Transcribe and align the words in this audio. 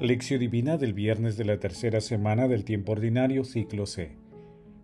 Lección 0.00 0.40
Divina 0.40 0.78
del 0.78 0.94
viernes 0.94 1.36
de 1.36 1.44
la 1.44 1.60
tercera 1.60 2.00
semana 2.00 2.48
del 2.48 2.64
tiempo 2.64 2.92
ordinario, 2.92 3.44
ciclo 3.44 3.84
C. 3.84 4.12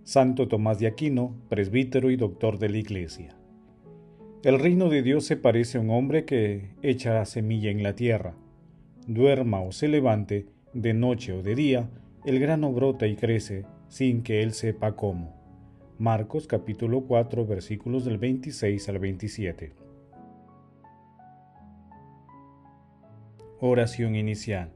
Santo 0.04 0.46
Tomás 0.46 0.78
de 0.78 0.88
Aquino, 0.88 1.34
presbítero 1.48 2.10
y 2.10 2.16
doctor 2.16 2.58
de 2.58 2.68
la 2.68 2.76
Iglesia. 2.76 3.34
El 4.42 4.58
reino 4.58 4.90
de 4.90 5.00
Dios 5.00 5.24
se 5.24 5.38
parece 5.38 5.78
a 5.78 5.80
un 5.80 5.88
hombre 5.88 6.26
que 6.26 6.68
echa 6.82 7.14
la 7.14 7.24
semilla 7.24 7.70
en 7.70 7.82
la 7.82 7.94
tierra. 7.94 8.34
Duerma 9.06 9.62
o 9.62 9.72
se 9.72 9.88
levante, 9.88 10.48
de 10.74 10.92
noche 10.92 11.32
o 11.32 11.42
de 11.42 11.54
día, 11.54 11.88
el 12.26 12.38
grano 12.38 12.70
brota 12.74 13.06
y 13.06 13.16
crece, 13.16 13.64
sin 13.88 14.22
que 14.22 14.42
él 14.42 14.52
sepa 14.52 14.96
cómo. 14.96 15.34
Marcos 15.98 16.46
capítulo 16.46 17.04
4 17.06 17.46
versículos 17.46 18.04
del 18.04 18.18
26 18.18 18.86
al 18.90 18.98
27. 18.98 19.72
Oración 23.60 24.14
inicial. 24.14 24.75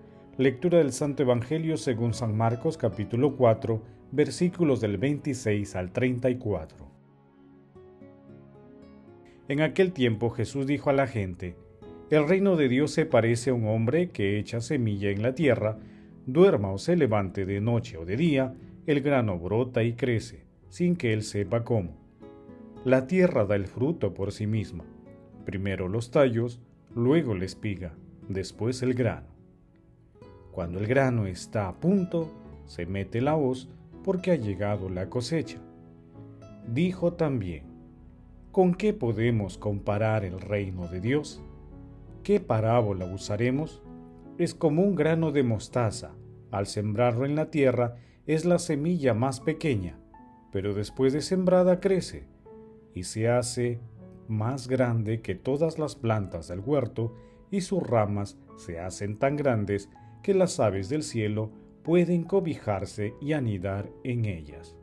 Lectura 0.37 0.77
del 0.77 0.93
Santo 0.93 1.23
Evangelio 1.23 1.75
según 1.75 2.13
San 2.13 2.37
Marcos 2.37 2.77
capítulo 2.77 3.35
4 3.35 3.83
versículos 4.13 4.79
del 4.79 4.97
26 4.97 5.75
al 5.75 5.91
34. 5.91 6.89
En 9.49 9.59
aquel 9.59 9.91
tiempo 9.91 10.29
Jesús 10.29 10.65
dijo 10.65 10.89
a 10.89 10.93
la 10.93 11.05
gente, 11.05 11.57
El 12.09 12.29
reino 12.29 12.55
de 12.55 12.69
Dios 12.69 12.91
se 12.91 13.05
parece 13.05 13.49
a 13.49 13.53
un 13.53 13.67
hombre 13.67 14.11
que 14.11 14.39
echa 14.39 14.61
semilla 14.61 15.09
en 15.09 15.21
la 15.21 15.35
tierra, 15.35 15.77
duerma 16.25 16.71
o 16.71 16.77
se 16.77 16.95
levante 16.95 17.45
de 17.45 17.59
noche 17.59 17.97
o 17.97 18.05
de 18.05 18.15
día, 18.15 18.55
el 18.87 19.01
grano 19.01 19.37
brota 19.37 19.83
y 19.83 19.95
crece, 19.95 20.45
sin 20.69 20.95
que 20.95 21.11
él 21.11 21.23
sepa 21.23 21.65
cómo. 21.65 21.97
La 22.85 23.05
tierra 23.05 23.43
da 23.43 23.57
el 23.57 23.67
fruto 23.67 24.13
por 24.13 24.31
sí 24.31 24.47
misma, 24.47 24.85
primero 25.43 25.89
los 25.89 26.09
tallos, 26.09 26.61
luego 26.95 27.35
la 27.35 27.43
espiga, 27.43 27.95
después 28.29 28.81
el 28.81 28.93
grano. 28.93 29.30
Cuando 30.51 30.79
el 30.79 30.87
grano 30.87 31.27
está 31.27 31.67
a 31.67 31.79
punto, 31.79 32.29
se 32.65 32.85
mete 32.85 33.21
la 33.21 33.35
hoz 33.35 33.69
porque 34.03 34.31
ha 34.31 34.35
llegado 34.35 34.89
la 34.89 35.09
cosecha. 35.09 35.59
Dijo 36.67 37.13
también, 37.13 37.63
¿con 38.51 38.73
qué 38.73 38.93
podemos 38.93 39.57
comparar 39.57 40.25
el 40.25 40.39
reino 40.39 40.87
de 40.87 40.99
Dios? 40.99 41.41
¿Qué 42.23 42.39
parábola 42.39 43.05
usaremos? 43.05 43.81
Es 44.37 44.53
como 44.53 44.83
un 44.83 44.95
grano 44.95 45.31
de 45.31 45.43
mostaza. 45.43 46.11
Al 46.51 46.67
sembrarlo 46.67 47.25
en 47.25 47.35
la 47.35 47.49
tierra 47.49 47.95
es 48.27 48.45
la 48.45 48.59
semilla 48.59 49.13
más 49.13 49.39
pequeña, 49.39 49.99
pero 50.51 50.73
después 50.73 51.13
de 51.13 51.21
sembrada 51.21 51.79
crece 51.79 52.27
y 52.93 53.03
se 53.03 53.29
hace 53.29 53.79
más 54.27 54.67
grande 54.67 55.21
que 55.21 55.35
todas 55.35 55.79
las 55.79 55.95
plantas 55.95 56.47
del 56.47 56.59
huerto 56.59 57.15
y 57.51 57.61
sus 57.61 57.81
ramas 57.83 58.37
se 58.57 58.79
hacen 58.79 59.17
tan 59.17 59.35
grandes 59.35 59.89
que 60.21 60.33
las 60.33 60.59
aves 60.59 60.89
del 60.89 61.03
cielo 61.03 61.51
pueden 61.83 62.23
cobijarse 62.23 63.15
y 63.21 63.33
anidar 63.33 63.89
en 64.03 64.25
ellas. 64.25 64.75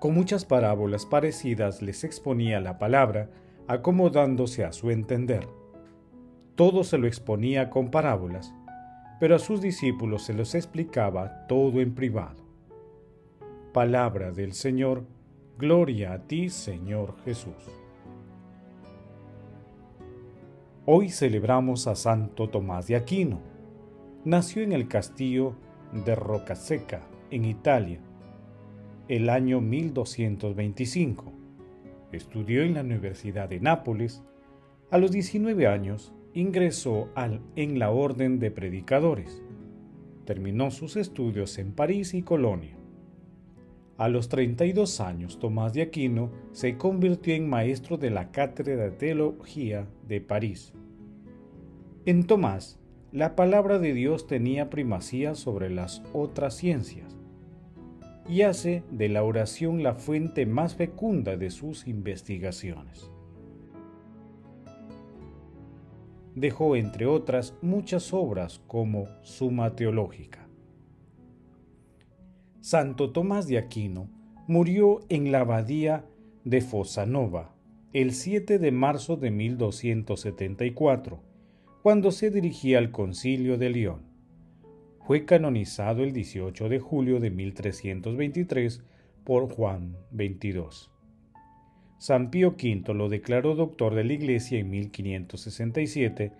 Con 0.00 0.14
muchas 0.14 0.46
parábolas 0.46 1.04
parecidas 1.04 1.82
les 1.82 2.04
exponía 2.04 2.60
la 2.60 2.78
palabra, 2.78 3.30
acomodándose 3.68 4.64
a 4.64 4.72
su 4.72 4.90
entender. 4.90 5.46
Todo 6.54 6.84
se 6.84 6.96
lo 6.98 7.06
exponía 7.06 7.68
con 7.68 7.90
parábolas, 7.90 8.54
pero 9.20 9.36
a 9.36 9.38
sus 9.38 9.60
discípulos 9.60 10.22
se 10.22 10.32
los 10.32 10.54
explicaba 10.54 11.46
todo 11.46 11.80
en 11.80 11.94
privado. 11.94 12.42
Palabra 13.74 14.32
del 14.32 14.54
Señor, 14.54 15.04
gloria 15.58 16.14
a 16.14 16.26
ti, 16.26 16.48
Señor 16.48 17.16
Jesús. 17.24 17.79
Hoy 20.92 21.08
celebramos 21.08 21.86
a 21.86 21.94
Santo 21.94 22.48
Tomás 22.48 22.88
de 22.88 22.96
Aquino. 22.96 23.38
Nació 24.24 24.62
en 24.62 24.72
el 24.72 24.88
castillo 24.88 25.54
de 26.04 26.16
Rocaseca, 26.16 27.06
en 27.30 27.44
Italia, 27.44 28.00
el 29.06 29.30
año 29.30 29.60
1225. 29.60 31.32
Estudió 32.10 32.64
en 32.64 32.74
la 32.74 32.80
Universidad 32.80 33.48
de 33.48 33.60
Nápoles. 33.60 34.24
A 34.90 34.98
los 34.98 35.12
19 35.12 35.68
años 35.68 36.12
ingresó 36.34 37.08
al, 37.14 37.40
en 37.54 37.78
la 37.78 37.92
Orden 37.92 38.40
de 38.40 38.50
Predicadores. 38.50 39.44
Terminó 40.24 40.72
sus 40.72 40.96
estudios 40.96 41.56
en 41.58 41.70
París 41.70 42.14
y 42.14 42.22
Colonia. 42.22 42.76
A 43.96 44.08
los 44.08 44.28
32 44.28 44.98
años, 45.00 45.38
Tomás 45.38 45.72
de 45.72 45.82
Aquino 45.82 46.32
se 46.50 46.76
convirtió 46.76 47.32
en 47.34 47.48
maestro 47.48 47.96
de 47.96 48.10
la 48.10 48.32
Cátedra 48.32 48.74
de 48.74 48.90
Teología 48.90 49.86
de 50.08 50.20
París. 50.20 50.74
En 52.06 52.26
Tomás, 52.26 52.78
la 53.12 53.36
palabra 53.36 53.78
de 53.78 53.92
Dios 53.92 54.26
tenía 54.26 54.70
primacía 54.70 55.34
sobre 55.34 55.68
las 55.68 56.02
otras 56.14 56.54
ciencias 56.54 57.18
y 58.26 58.42
hace 58.42 58.84
de 58.90 59.10
la 59.10 59.22
oración 59.22 59.82
la 59.82 59.94
fuente 59.94 60.46
más 60.46 60.76
fecunda 60.76 61.36
de 61.36 61.50
sus 61.50 61.86
investigaciones. 61.86 63.10
Dejó, 66.34 66.74
entre 66.74 67.04
otras, 67.04 67.54
muchas 67.60 68.14
obras 68.14 68.62
como 68.66 69.06
Suma 69.20 69.76
Teológica. 69.76 70.48
Santo 72.62 73.10
Tomás 73.10 73.46
de 73.46 73.58
Aquino 73.58 74.08
murió 74.46 75.00
en 75.10 75.32
la 75.32 75.40
abadía 75.40 76.06
de 76.44 76.62
Fosanova 76.62 77.54
el 77.92 78.14
7 78.14 78.58
de 78.58 78.72
marzo 78.72 79.16
de 79.16 79.30
1274 79.30 81.29
cuando 81.82 82.10
se 82.10 82.30
dirigía 82.30 82.76
al 82.78 82.90
concilio 82.90 83.56
de 83.56 83.70
León. 83.70 84.02
Fue 85.06 85.24
canonizado 85.24 86.02
el 86.02 86.12
18 86.12 86.68
de 86.68 86.78
julio 86.78 87.20
de 87.20 87.30
1323 87.30 88.82
por 89.24 89.48
Juan 89.48 89.96
XXII. 90.12 90.90
San 91.98 92.30
Pío 92.30 92.50
V 92.50 92.94
lo 92.94 93.08
declaró 93.08 93.54
doctor 93.54 93.94
de 93.94 94.04
la 94.04 94.12
Iglesia 94.12 94.58
en 94.58 94.70
1567 94.70 96.32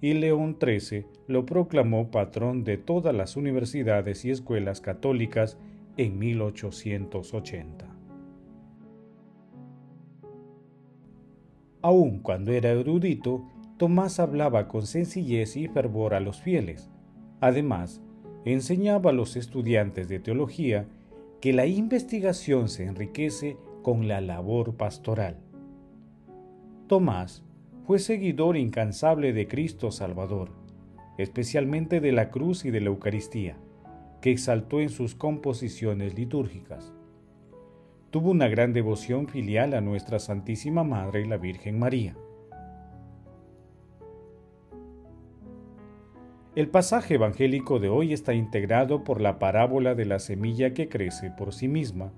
y 0.00 0.14
León 0.14 0.58
XIII 0.60 1.06
lo 1.28 1.46
proclamó 1.46 2.10
patrón 2.10 2.64
de 2.64 2.76
todas 2.76 3.14
las 3.14 3.36
universidades 3.36 4.24
y 4.24 4.30
escuelas 4.30 4.80
católicas 4.80 5.58
en 5.96 6.18
1880. 6.18 7.86
Aun 11.82 12.18
cuando 12.18 12.52
era 12.52 12.70
erudito, 12.70 13.48
Tomás 13.78 14.18
hablaba 14.18 14.66
con 14.66 14.86
sencillez 14.86 15.56
y 15.56 15.68
fervor 15.68 16.14
a 16.14 16.18
los 16.20 16.42
fieles. 16.42 16.90
Además, 17.40 18.02
enseñaba 18.44 19.10
a 19.10 19.12
los 19.12 19.36
estudiantes 19.36 20.08
de 20.08 20.18
teología 20.18 20.86
que 21.40 21.52
la 21.52 21.64
investigación 21.66 22.68
se 22.68 22.86
enriquece 22.86 23.56
con 23.82 24.08
la 24.08 24.20
labor 24.20 24.74
pastoral. 24.74 25.36
Tomás 26.88 27.44
fue 27.86 28.00
seguidor 28.00 28.56
incansable 28.56 29.32
de 29.32 29.46
Cristo 29.46 29.92
Salvador, 29.92 30.50
especialmente 31.16 32.00
de 32.00 32.10
la 32.10 32.30
cruz 32.30 32.64
y 32.64 32.72
de 32.72 32.80
la 32.80 32.88
Eucaristía, 32.88 33.56
que 34.20 34.32
exaltó 34.32 34.80
en 34.80 34.88
sus 34.88 35.14
composiciones 35.14 36.14
litúrgicas. 36.18 36.92
Tuvo 38.10 38.32
una 38.32 38.48
gran 38.48 38.72
devoción 38.72 39.28
filial 39.28 39.72
a 39.74 39.80
nuestra 39.80 40.18
Santísima 40.18 40.82
Madre 40.82 41.20
y 41.20 41.26
la 41.26 41.36
Virgen 41.36 41.78
María 41.78 42.16
El 46.58 46.66
pasaje 46.70 47.14
evangélico 47.14 47.78
de 47.78 47.88
hoy 47.88 48.12
está 48.12 48.34
integrado 48.34 49.04
por 49.04 49.20
la 49.20 49.38
parábola 49.38 49.94
de 49.94 50.04
la 50.04 50.18
semilla 50.18 50.74
que 50.74 50.88
crece 50.88 51.30
por 51.30 51.54
sí 51.54 51.68
misma 51.68 52.10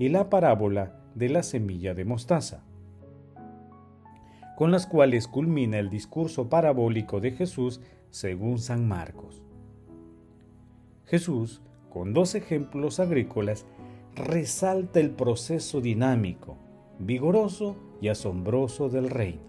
y 0.00 0.08
la 0.08 0.30
parábola 0.30 0.98
de 1.14 1.28
la 1.28 1.44
semilla 1.44 1.94
de 1.94 2.04
mostaza, 2.04 2.64
con 4.56 4.72
las 4.72 4.88
cuales 4.88 5.28
culmina 5.28 5.78
el 5.78 5.90
discurso 5.90 6.48
parabólico 6.48 7.20
de 7.20 7.30
Jesús 7.30 7.80
según 8.10 8.58
San 8.58 8.88
Marcos. 8.88 9.44
Jesús, 11.04 11.62
con 11.88 12.14
dos 12.14 12.34
ejemplos 12.34 12.98
agrícolas, 12.98 13.64
resalta 14.16 14.98
el 14.98 15.10
proceso 15.10 15.80
dinámico, 15.80 16.56
vigoroso 16.98 17.76
y 18.00 18.08
asombroso 18.08 18.88
del 18.88 19.08
reino. 19.08 19.42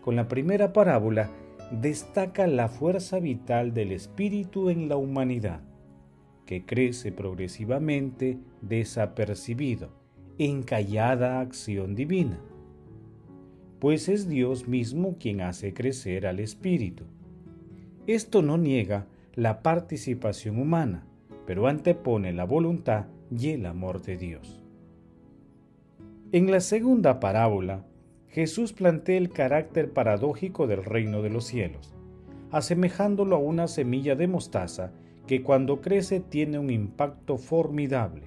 Con 0.00 0.16
la 0.16 0.26
primera 0.26 0.72
parábola, 0.72 1.30
destaca 1.70 2.46
la 2.46 2.68
fuerza 2.68 3.18
vital 3.18 3.74
del 3.74 3.92
espíritu 3.92 4.70
en 4.70 4.88
la 4.88 4.96
humanidad, 4.96 5.60
que 6.44 6.64
crece 6.64 7.12
progresivamente 7.12 8.38
desapercibido 8.62 9.90
en 10.38 10.62
callada 10.62 11.40
acción 11.40 11.94
divina, 11.94 12.38
pues 13.80 14.08
es 14.08 14.28
Dios 14.28 14.68
mismo 14.68 15.16
quien 15.18 15.40
hace 15.40 15.74
crecer 15.74 16.26
al 16.26 16.40
espíritu. 16.40 17.04
Esto 18.06 18.42
no 18.42 18.58
niega 18.58 19.06
la 19.34 19.62
participación 19.62 20.58
humana, 20.58 21.06
pero 21.46 21.66
antepone 21.66 22.32
la 22.32 22.44
voluntad 22.44 23.06
y 23.30 23.50
el 23.50 23.66
amor 23.66 24.02
de 24.02 24.16
Dios. 24.16 24.62
En 26.32 26.50
la 26.50 26.60
segunda 26.60 27.20
parábola, 27.20 27.84
Jesús 28.28 28.72
plantea 28.72 29.16
el 29.16 29.30
carácter 29.30 29.92
paradójico 29.92 30.66
del 30.66 30.84
reino 30.84 31.22
de 31.22 31.30
los 31.30 31.46
cielos, 31.46 31.94
asemejándolo 32.50 33.36
a 33.36 33.38
una 33.38 33.68
semilla 33.68 34.14
de 34.14 34.28
mostaza 34.28 34.92
que 35.26 35.42
cuando 35.42 35.80
crece 35.80 36.20
tiene 36.20 36.58
un 36.58 36.70
impacto 36.70 37.38
formidable. 37.38 38.24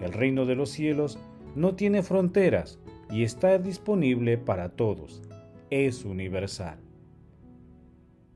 El 0.00 0.12
reino 0.12 0.46
de 0.46 0.56
los 0.56 0.70
cielos 0.70 1.18
no 1.54 1.74
tiene 1.74 2.02
fronteras 2.02 2.78
y 3.10 3.22
está 3.22 3.58
disponible 3.58 4.38
para 4.38 4.70
todos. 4.70 5.22
Es 5.70 6.04
universal. 6.04 6.78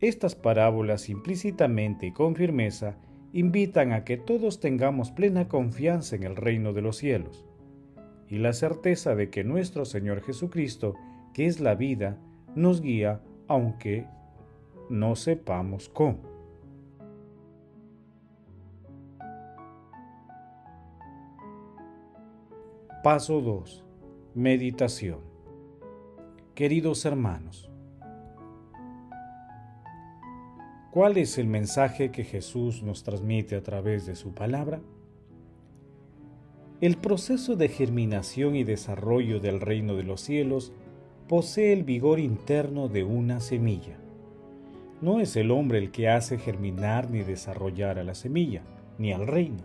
Estas 0.00 0.34
parábolas 0.34 1.08
implícitamente 1.08 2.06
y 2.06 2.12
con 2.12 2.34
firmeza 2.34 2.96
invitan 3.32 3.92
a 3.92 4.04
que 4.04 4.16
todos 4.16 4.60
tengamos 4.60 5.10
plena 5.10 5.48
confianza 5.48 6.16
en 6.16 6.24
el 6.24 6.36
reino 6.36 6.72
de 6.72 6.82
los 6.82 6.96
cielos 6.96 7.44
y 8.30 8.38
la 8.38 8.52
certeza 8.52 9.16
de 9.16 9.28
que 9.28 9.42
nuestro 9.42 9.84
Señor 9.84 10.22
Jesucristo, 10.22 10.94
que 11.34 11.46
es 11.46 11.58
la 11.58 11.74
vida, 11.74 12.16
nos 12.54 12.80
guía 12.80 13.20
aunque 13.48 14.06
no 14.88 15.16
sepamos 15.16 15.88
cómo. 15.88 16.20
Paso 23.02 23.40
2. 23.40 23.84
Meditación. 24.34 25.18
Queridos 26.54 27.04
hermanos, 27.06 27.68
¿cuál 30.92 31.16
es 31.16 31.38
el 31.38 31.48
mensaje 31.48 32.12
que 32.12 32.22
Jesús 32.22 32.82
nos 32.82 33.02
transmite 33.02 33.56
a 33.56 33.62
través 33.62 34.06
de 34.06 34.14
su 34.14 34.34
palabra? 34.34 34.80
El 36.80 36.96
proceso 36.96 37.56
de 37.56 37.68
germinación 37.68 38.56
y 38.56 38.64
desarrollo 38.64 39.38
del 39.38 39.60
reino 39.60 39.96
de 39.96 40.02
los 40.02 40.22
cielos 40.22 40.72
posee 41.28 41.74
el 41.74 41.84
vigor 41.84 42.18
interno 42.18 42.88
de 42.88 43.04
una 43.04 43.40
semilla. 43.40 43.98
No 45.02 45.20
es 45.20 45.36
el 45.36 45.50
hombre 45.50 45.76
el 45.76 45.90
que 45.90 46.08
hace 46.08 46.38
germinar 46.38 47.10
ni 47.10 47.20
desarrollar 47.20 47.98
a 47.98 48.04
la 48.04 48.14
semilla, 48.14 48.62
ni 48.96 49.12
al 49.12 49.26
reino, 49.26 49.62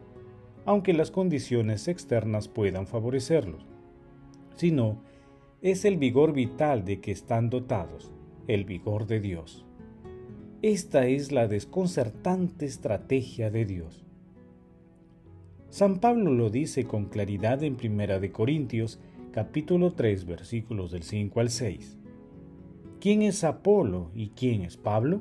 aunque 0.65 0.91
las 0.91 1.09
condiciones 1.09 1.87
externas 1.87 2.49
puedan 2.49 2.85
favorecerlos, 2.85 3.65
sino 4.57 5.01
es 5.61 5.85
el 5.85 5.95
vigor 5.95 6.33
vital 6.33 6.83
de 6.83 6.99
que 6.99 7.11
están 7.13 7.49
dotados, 7.49 8.11
el 8.49 8.65
vigor 8.65 9.07
de 9.07 9.21
Dios. 9.21 9.65
Esta 10.61 11.07
es 11.07 11.31
la 11.31 11.47
desconcertante 11.47 12.65
estrategia 12.65 13.49
de 13.51 13.63
Dios 13.63 14.05
San 15.75 15.97
Pablo 15.97 16.31
lo 16.31 16.49
dice 16.49 16.85
con 16.85 17.07
claridad 17.07 17.61
en 17.61 17.75
Primera 17.75 18.21
de 18.21 18.31
Corintios, 18.31 18.97
capítulo 19.33 19.91
3, 19.91 20.25
versículos 20.25 20.93
del 20.93 21.03
5 21.03 21.37
al 21.41 21.49
6. 21.49 21.97
¿Quién 23.01 23.21
es 23.21 23.43
Apolo 23.43 24.09
y 24.15 24.29
quién 24.29 24.61
es 24.61 24.77
Pablo? 24.77 25.19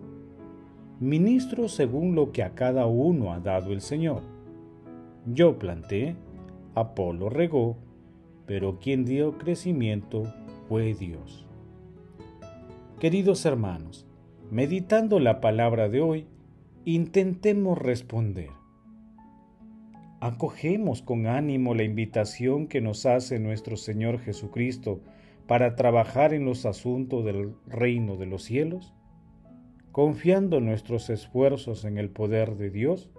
Ministros 1.00 1.74
según 1.74 2.14
lo 2.14 2.30
que 2.30 2.44
a 2.44 2.54
cada 2.54 2.86
uno 2.86 3.32
ha 3.32 3.40
dado 3.40 3.72
el 3.72 3.80
Señor. 3.80 4.22
Yo 5.26 5.58
planté, 5.58 6.14
Apolo 6.76 7.30
regó, 7.30 7.76
pero 8.46 8.78
quien 8.78 9.04
dio 9.04 9.36
crecimiento 9.38 10.22
fue 10.68 10.94
Dios. 10.94 11.48
Queridos 13.00 13.44
hermanos, 13.44 14.06
meditando 14.52 15.18
la 15.18 15.40
palabra 15.40 15.88
de 15.88 16.00
hoy, 16.00 16.26
intentemos 16.84 17.76
responder 17.76 18.50
acogemos 20.24 21.02
con 21.02 21.26
ánimo 21.26 21.74
la 21.74 21.82
invitación 21.82 22.66
que 22.66 22.80
nos 22.80 23.04
hace 23.04 23.38
nuestro 23.38 23.76
Señor 23.76 24.18
Jesucristo 24.18 25.02
para 25.46 25.76
trabajar 25.76 26.32
en 26.32 26.46
los 26.46 26.64
asuntos 26.64 27.26
del 27.26 27.52
reino 27.66 28.16
de 28.16 28.24
los 28.24 28.42
cielos, 28.42 28.94
confiando 29.92 30.60
nuestros 30.60 31.10
esfuerzos 31.10 31.84
en 31.84 31.98
el 31.98 32.08
poder 32.08 32.56
de 32.56 32.70
Dios? 32.70 33.10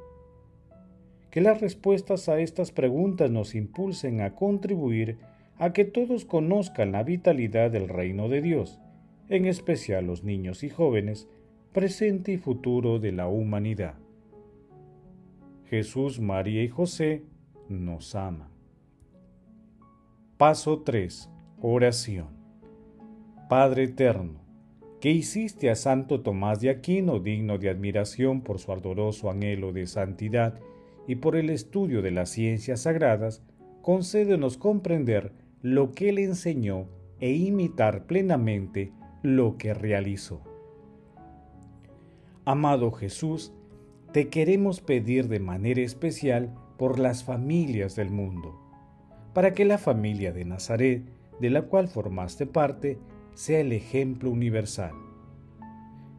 Que 1.30 1.42
las 1.42 1.62
respuestas 1.62 2.28
a 2.28 2.40
estas 2.40 2.72
preguntas 2.72 3.30
nos 3.30 3.54
impulsen 3.54 4.22
a 4.22 4.34
contribuir 4.34 5.20
a 5.60 5.74
que 5.74 5.86
todos 5.86 6.26
conozcan 6.26 6.92
la 6.92 7.04
vitalidad 7.04 7.70
del 7.70 7.88
reino 7.88 8.30
de 8.30 8.42
Dios, 8.42 8.80
en 9.30 9.46
especial 9.46 10.08
los 10.08 10.24
niños 10.24 10.64
y 10.64 10.72
jóvenes, 10.72 11.28
presente 11.72 12.32
y 12.32 12.38
futuro 12.38 12.98
de 12.98 13.12
la 13.12 13.28
humanidad. 13.28 13.94
Jesús, 15.70 16.20
María 16.20 16.64
y 16.64 16.70
José 16.70 17.24
nos 17.70 18.14
aman. 18.14 18.50
Paso 20.38 20.82
3. 20.82 21.30
Oración. 21.62 22.28
Padre 23.50 23.86
eterno, 23.86 24.42
que 25.02 25.12
hiciste 25.12 25.70
a 25.72 25.76
Santo 25.76 26.22
Tomás 26.22 26.62
de 26.62 26.70
Aquino 26.70 27.20
digno 27.20 27.58
de 27.58 27.70
admiración 27.70 28.42
por 28.42 28.60
su 28.60 28.72
ardoroso 28.72 29.30
anhelo 29.30 29.72
de 29.72 29.88
santidad 29.88 30.60
y 31.08 31.16
por 31.16 31.36
el 31.36 31.50
estudio 31.50 32.02
de 32.02 32.12
las 32.12 32.30
ciencias 32.30 32.82
sagradas, 32.82 33.42
concédenos 33.82 34.58
comprender 34.58 35.32
lo 35.62 35.92
que 35.92 36.10
él 36.10 36.20
enseñó 36.20 36.88
e 37.20 37.34
imitar 37.34 38.06
plenamente 38.06 38.92
lo 39.24 39.58
que 39.58 39.74
realizó. 39.74 40.42
Amado 42.46 42.92
Jesús, 42.92 43.52
te 44.16 44.30
queremos 44.30 44.80
pedir 44.80 45.28
de 45.28 45.42
manera 45.42 45.82
especial 45.82 46.56
por 46.78 47.00
las 47.00 47.26
familias 47.26 47.98
del 47.98 48.12
mundo, 48.12 48.58
para 49.34 49.54
que 49.54 49.66
la 49.66 49.78
familia 49.78 50.32
de 50.32 50.46
Nazaret, 50.46 51.04
de 51.42 51.50
la 51.50 51.64
cual 51.64 51.90
formaste 51.90 52.46
parte, 52.46 52.98
sea 53.34 53.60
el 53.60 53.74
ejemplo 53.74 54.32
universal. 54.32 54.94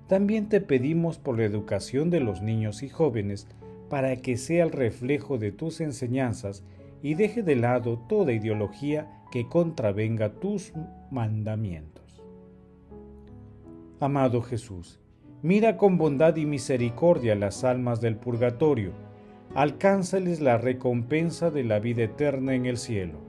También 0.09 0.51
te 0.51 0.61
pedimos 0.61 1.17
por 1.17 1.39
la 1.39 1.45
educación 1.45 2.11
de 2.11 2.21
los 2.21 2.43
niños 2.43 2.83
y 2.83 2.91
jóvenes, 2.91 3.49
para 3.89 4.15
que 4.17 4.37
sea 4.37 4.65
el 4.65 4.73
reflejo 4.73 5.39
de 5.39 5.51
tus 5.51 5.81
enseñanzas 5.81 6.65
y 7.03 7.15
deje 7.15 7.43
de 7.43 7.57
lado 7.57 7.99
toda 8.11 8.35
ideología 8.35 9.23
que 9.33 9.49
contravenga 9.49 10.35
tus 10.35 10.75
mandamientos. 11.11 12.23
Amado 14.01 14.43
Jesús, 14.43 15.01
Mira 15.47 15.77
con 15.77 15.97
bondad 15.97 16.35
y 16.35 16.45
misericordia 16.45 17.37
las 17.37 17.63
almas 17.63 18.01
del 18.01 18.17
purgatorio, 18.17 18.91
alcánzales 19.55 20.41
la 20.41 20.59
recompensa 20.59 21.53
de 21.53 21.63
la 21.63 21.79
vida 21.79 22.03
eterna 22.03 22.57
en 22.57 22.67
el 22.67 22.77
cielo. 22.77 23.21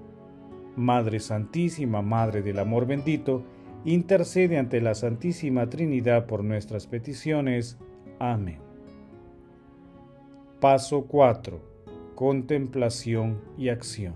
Madre 0.76 1.20
Santísima, 1.20 2.02
Madre 2.02 2.42
del 2.42 2.58
Amor 2.58 2.88
bendito, 2.88 3.44
intercede 3.86 4.58
ante 4.58 4.82
la 4.82 4.96
Santísima 4.96 5.70
Trinidad 5.70 6.26
por 6.26 6.44
nuestras 6.44 6.88
peticiones. 6.88 7.78
Amén. 8.18 8.58
Paso 10.60 11.06
4. 11.06 11.62
Contemplación 12.16 13.40
y 13.60 13.70
acción. 13.70 14.16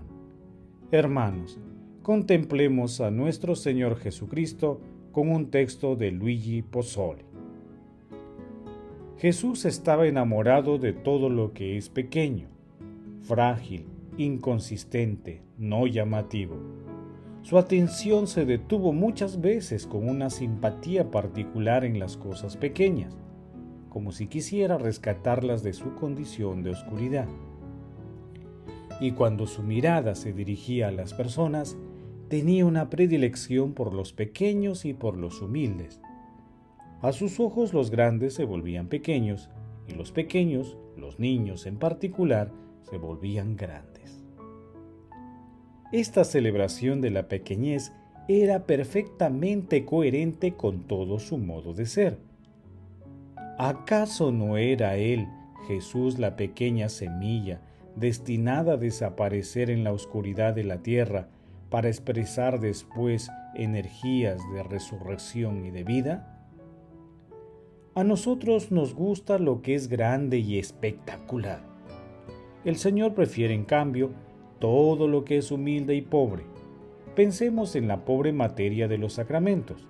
Hermanos, 0.90 1.60
contemplemos 2.02 3.00
a 3.00 3.12
nuestro 3.12 3.54
Señor 3.54 3.96
Jesucristo 3.96 4.80
con 5.12 5.28
un 5.28 5.52
texto 5.52 5.94
de 5.94 6.10
Luigi 6.10 6.62
Pozzoli. 6.62 7.31
Jesús 9.22 9.66
estaba 9.66 10.08
enamorado 10.08 10.78
de 10.78 10.92
todo 10.92 11.28
lo 11.30 11.52
que 11.52 11.76
es 11.76 11.88
pequeño, 11.88 12.48
frágil, 13.20 13.86
inconsistente, 14.18 15.42
no 15.56 15.86
llamativo. 15.86 16.56
Su 17.42 17.56
atención 17.56 18.26
se 18.26 18.44
detuvo 18.44 18.92
muchas 18.92 19.40
veces 19.40 19.86
con 19.86 20.08
una 20.08 20.28
simpatía 20.28 21.12
particular 21.12 21.84
en 21.84 22.00
las 22.00 22.16
cosas 22.16 22.56
pequeñas, 22.56 23.16
como 23.90 24.10
si 24.10 24.26
quisiera 24.26 24.76
rescatarlas 24.76 25.62
de 25.62 25.72
su 25.72 25.94
condición 25.94 26.64
de 26.64 26.70
oscuridad. 26.70 27.28
Y 29.00 29.12
cuando 29.12 29.46
su 29.46 29.62
mirada 29.62 30.16
se 30.16 30.32
dirigía 30.32 30.88
a 30.88 30.90
las 30.90 31.14
personas, 31.14 31.76
tenía 32.26 32.66
una 32.66 32.90
predilección 32.90 33.72
por 33.72 33.94
los 33.94 34.12
pequeños 34.12 34.84
y 34.84 34.94
por 34.94 35.16
los 35.16 35.40
humildes 35.42 36.00
a 37.02 37.12
sus 37.12 37.40
ojos 37.40 37.74
los 37.74 37.90
grandes 37.90 38.34
se 38.34 38.44
volvían 38.44 38.88
pequeños 38.88 39.50
y 39.86 39.92
los 39.92 40.12
pequeños, 40.12 40.78
los 40.96 41.18
niños 41.18 41.66
en 41.66 41.76
particular, 41.76 42.50
se 42.88 42.96
volvían 42.96 43.56
grandes. 43.56 44.24
Esta 45.92 46.24
celebración 46.24 47.00
de 47.00 47.10
la 47.10 47.28
pequeñez 47.28 47.92
era 48.28 48.66
perfectamente 48.66 49.84
coherente 49.84 50.54
con 50.54 50.86
todo 50.86 51.18
su 51.18 51.36
modo 51.36 51.74
de 51.74 51.86
ser, 51.86 52.18
¿Acaso 53.58 54.32
no 54.32 54.56
era 54.56 54.96
Él, 54.96 55.28
Jesús, 55.68 56.18
la 56.18 56.36
pequeña 56.36 56.88
semilla, 56.88 57.60
destinada 57.96 58.72
a 58.72 58.76
desaparecer 58.76 59.70
en 59.70 59.84
la 59.84 59.92
oscuridad 59.92 60.54
de 60.54 60.64
la 60.64 60.78
tierra 60.78 61.28
para 61.70 61.88
expresar 61.88 62.60
después 62.60 63.30
energías 63.54 64.40
de 64.54 64.62
resurrección 64.62 65.64
y 65.64 65.70
de 65.70 65.84
vida? 65.84 66.31
A 67.94 68.04
nosotros 68.04 68.72
nos 68.72 68.94
gusta 68.94 69.38
lo 69.38 69.60
que 69.60 69.74
es 69.74 69.88
grande 69.88 70.38
y 70.38 70.58
espectacular. 70.58 71.60
El 72.64 72.76
Señor 72.76 73.12
prefiere, 73.12 73.52
en 73.52 73.64
cambio, 73.64 74.12
todo 74.60 75.08
lo 75.08 75.26
que 75.26 75.36
es 75.36 75.50
humilde 75.50 75.94
y 75.94 76.00
pobre. 76.00 76.44
Pensemos 77.14 77.76
en 77.76 77.88
la 77.88 78.06
pobre 78.06 78.32
materia 78.32 78.88
de 78.88 78.96
los 78.96 79.12
sacramentos. 79.12 79.86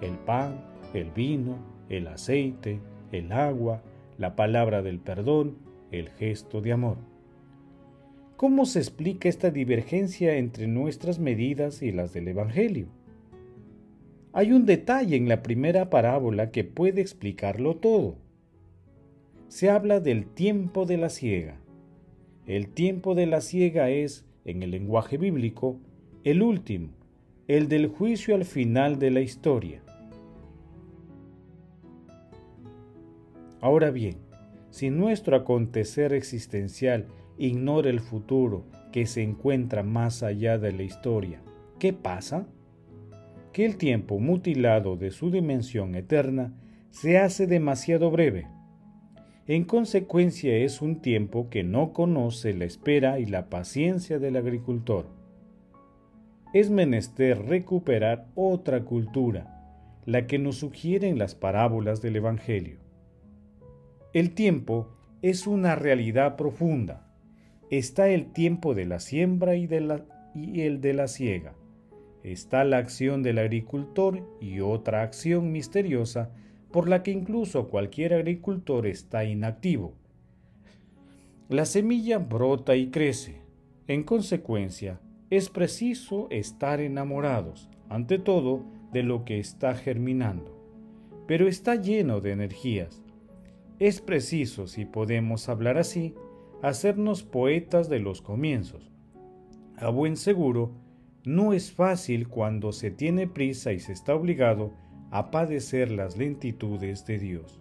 El 0.00 0.16
pan, 0.18 0.64
el 0.94 1.12
vino, 1.12 1.58
el 1.88 2.08
aceite, 2.08 2.80
el 3.12 3.30
agua, 3.30 3.82
la 4.16 4.34
palabra 4.34 4.82
del 4.82 4.98
perdón, 4.98 5.58
el 5.92 6.08
gesto 6.08 6.60
de 6.60 6.72
amor. 6.72 6.96
¿Cómo 8.36 8.66
se 8.66 8.80
explica 8.80 9.28
esta 9.28 9.52
divergencia 9.52 10.38
entre 10.38 10.66
nuestras 10.66 11.20
medidas 11.20 11.82
y 11.82 11.92
las 11.92 12.12
del 12.12 12.26
Evangelio? 12.26 12.97
Hay 14.38 14.52
un 14.52 14.66
detalle 14.66 15.16
en 15.16 15.28
la 15.28 15.42
primera 15.42 15.90
parábola 15.90 16.52
que 16.52 16.62
puede 16.62 17.00
explicarlo 17.00 17.74
todo. 17.74 18.14
Se 19.48 19.68
habla 19.68 19.98
del 19.98 20.26
tiempo 20.26 20.86
de 20.86 20.96
la 20.96 21.08
ciega. 21.08 21.56
El 22.46 22.68
tiempo 22.68 23.16
de 23.16 23.26
la 23.26 23.40
ciega 23.40 23.90
es, 23.90 24.26
en 24.44 24.62
el 24.62 24.70
lenguaje 24.70 25.18
bíblico, 25.18 25.80
el 26.22 26.42
último, 26.42 26.90
el 27.48 27.66
del 27.66 27.88
juicio 27.88 28.36
al 28.36 28.44
final 28.44 29.00
de 29.00 29.10
la 29.10 29.22
historia. 29.22 29.82
Ahora 33.60 33.90
bien, 33.90 34.18
si 34.70 34.88
nuestro 34.90 35.34
acontecer 35.34 36.12
existencial 36.12 37.06
ignora 37.38 37.90
el 37.90 37.98
futuro 37.98 38.66
que 38.92 39.04
se 39.06 39.24
encuentra 39.24 39.82
más 39.82 40.22
allá 40.22 40.58
de 40.58 40.70
la 40.70 40.84
historia, 40.84 41.40
¿qué 41.80 41.92
pasa? 41.92 42.46
Que 43.52 43.64
el 43.64 43.76
tiempo 43.76 44.18
mutilado 44.18 44.96
de 44.96 45.10
su 45.10 45.30
dimensión 45.30 45.94
eterna 45.94 46.52
se 46.90 47.18
hace 47.18 47.46
demasiado 47.46 48.10
breve. 48.10 48.46
En 49.46 49.64
consecuencia 49.64 50.56
es 50.56 50.82
un 50.82 51.00
tiempo 51.00 51.48
que 51.48 51.64
no 51.64 51.92
conoce 51.92 52.52
la 52.52 52.64
espera 52.64 53.18
y 53.18 53.26
la 53.26 53.48
paciencia 53.48 54.18
del 54.18 54.36
agricultor. 54.36 55.06
Es 56.52 56.70
menester 56.70 57.42
recuperar 57.46 58.26
otra 58.34 58.84
cultura, 58.84 59.54
la 60.04 60.26
que 60.26 60.38
nos 60.38 60.56
sugieren 60.56 61.18
las 61.18 61.34
parábolas 61.34 62.02
del 62.02 62.16
Evangelio. 62.16 62.78
El 64.12 64.34
tiempo 64.34 64.88
es 65.22 65.46
una 65.46 65.74
realidad 65.74 66.36
profunda. 66.36 67.06
Está 67.70 68.08
el 68.08 68.32
tiempo 68.32 68.74
de 68.74 68.86
la 68.86 69.00
siembra 69.00 69.56
y, 69.56 69.68
y 70.34 70.60
el 70.62 70.80
de 70.80 70.94
la 70.94 71.08
siega 71.08 71.54
está 72.22 72.64
la 72.64 72.78
acción 72.78 73.22
del 73.22 73.38
agricultor 73.38 74.22
y 74.40 74.60
otra 74.60 75.02
acción 75.02 75.52
misteriosa 75.52 76.30
por 76.70 76.88
la 76.88 77.02
que 77.02 77.10
incluso 77.10 77.68
cualquier 77.68 78.14
agricultor 78.14 78.86
está 78.86 79.24
inactivo. 79.24 79.94
La 81.48 81.64
semilla 81.64 82.18
brota 82.18 82.76
y 82.76 82.90
crece. 82.90 83.40
En 83.86 84.04
consecuencia, 84.04 85.00
es 85.30 85.48
preciso 85.48 86.26
estar 86.30 86.80
enamorados, 86.80 87.70
ante 87.88 88.18
todo, 88.18 88.64
de 88.92 89.02
lo 89.02 89.24
que 89.24 89.38
está 89.38 89.74
germinando. 89.74 90.58
Pero 91.26 91.48
está 91.48 91.74
lleno 91.74 92.20
de 92.20 92.32
energías. 92.32 93.02
Es 93.78 94.00
preciso, 94.00 94.66
si 94.66 94.84
podemos 94.84 95.48
hablar 95.48 95.78
así, 95.78 96.14
hacernos 96.62 97.22
poetas 97.22 97.88
de 97.88 98.00
los 98.00 98.22
comienzos. 98.22 98.90
A 99.76 99.88
buen 99.90 100.16
seguro, 100.16 100.72
no 101.28 101.52
es 101.52 101.72
fácil 101.72 102.26
cuando 102.26 102.72
se 102.72 102.90
tiene 102.90 103.26
prisa 103.26 103.74
y 103.74 103.80
se 103.80 103.92
está 103.92 104.14
obligado 104.14 104.72
a 105.10 105.30
padecer 105.30 105.90
las 105.90 106.16
lentitudes 106.16 107.04
de 107.04 107.18
Dios. 107.18 107.60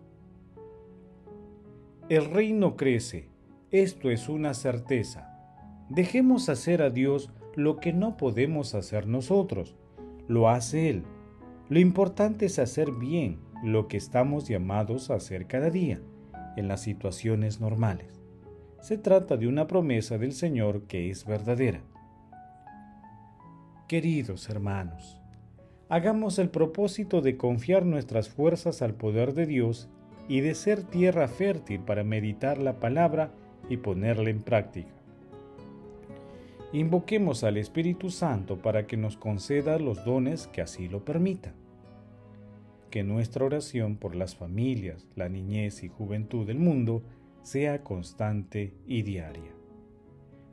El 2.07 2.31
reino 2.31 2.77
crece, 2.77 3.27
esto 3.69 4.09
es 4.09 4.29
una 4.29 4.53
certeza. 4.53 5.37
Dejemos 5.89 6.47
hacer 6.47 6.81
a 6.81 6.89
Dios 6.89 7.29
lo 7.55 7.81
que 7.81 7.91
no 7.91 8.15
podemos 8.15 8.73
hacer 8.73 9.05
nosotros, 9.05 9.75
lo 10.29 10.47
hace 10.47 10.89
Él. 10.89 11.03
Lo 11.67 11.79
importante 11.79 12.45
es 12.45 12.59
hacer 12.59 12.91
bien 12.91 13.41
lo 13.65 13.89
que 13.89 13.97
estamos 13.97 14.47
llamados 14.47 15.11
a 15.11 15.15
hacer 15.15 15.45
cada 15.45 15.69
día, 15.69 15.99
en 16.55 16.69
las 16.69 16.83
situaciones 16.83 17.59
normales. 17.59 18.21
Se 18.79 18.97
trata 18.97 19.35
de 19.35 19.49
una 19.49 19.67
promesa 19.67 20.17
del 20.17 20.31
Señor 20.31 20.83
que 20.83 21.09
es 21.09 21.25
verdadera. 21.25 21.81
Queridos 23.87 24.49
hermanos, 24.49 25.17
hagamos 25.87 26.39
el 26.39 26.49
propósito 26.49 27.21
de 27.21 27.37
confiar 27.37 27.85
nuestras 27.85 28.27
fuerzas 28.27 28.81
al 28.81 28.95
poder 28.95 29.33
de 29.33 29.45
Dios 29.45 29.87
y 30.27 30.41
de 30.41 30.55
ser 30.55 30.83
tierra 30.83 31.29
fértil 31.29 31.79
para 31.79 32.03
meditar 32.03 32.57
la 32.57 32.81
palabra 32.81 33.31
y 33.69 33.77
ponerla 33.77 34.29
en 34.29 34.41
práctica. 34.41 34.91
Invoquemos 36.73 37.45
al 37.45 37.55
Espíritu 37.55 38.09
Santo 38.09 38.61
para 38.61 38.87
que 38.87 38.97
nos 38.97 39.15
conceda 39.15 39.79
los 39.79 40.03
dones 40.03 40.47
que 40.47 40.61
así 40.61 40.89
lo 40.89 41.05
permitan. 41.05 41.53
Que 42.91 43.03
nuestra 43.03 43.45
oración 43.45 43.95
por 43.95 44.17
las 44.17 44.35
familias, 44.35 45.07
la 45.15 45.29
niñez 45.29 45.81
y 45.83 45.87
juventud 45.87 46.45
del 46.45 46.59
mundo 46.59 47.03
sea 47.41 47.85
constante 47.85 48.73
y 48.85 49.03
diaria 49.03 49.56